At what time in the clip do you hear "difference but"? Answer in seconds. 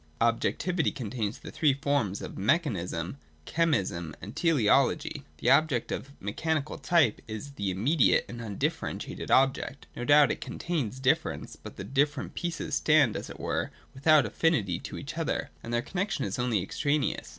10.99-11.75